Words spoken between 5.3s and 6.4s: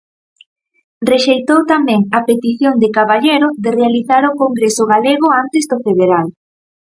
antes do Federal.